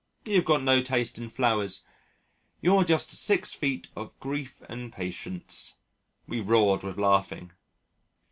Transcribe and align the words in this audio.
You've 0.25 0.45
got 0.45 0.63
no 0.63 0.81
taste 0.81 1.19
in 1.19 1.29
flowers 1.29 1.85
you're 2.59 2.83
just 2.83 3.11
six 3.11 3.51
feet 3.53 3.89
of 3.95 4.19
grief 4.19 4.63
and 4.67 4.91
patience." 4.91 5.75
We 6.25 6.41
roared 6.41 6.81
with 6.81 6.97
laughing. 6.97 7.51